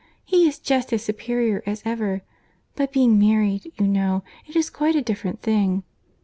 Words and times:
He 0.25 0.47
is 0.47 0.57
just 0.57 0.91
as 0.93 1.03
superior 1.03 1.61
as 1.67 1.83
ever;—but 1.85 2.91
being 2.91 3.19
married, 3.19 3.71
you 3.79 3.85
know, 3.85 4.23
it 4.47 4.55
is 4.55 4.71
quite 4.71 4.95
a 4.95 5.01
different 5.03 5.43
thing. 5.43 5.83